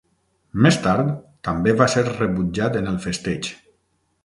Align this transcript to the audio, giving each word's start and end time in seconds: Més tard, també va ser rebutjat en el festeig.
Més 0.65 0.79
tard, 0.85 1.11
també 1.49 1.75
va 1.83 1.87
ser 1.97 2.05
rebutjat 2.09 2.81
en 2.83 2.91
el 2.95 3.01
festeig. 3.07 3.55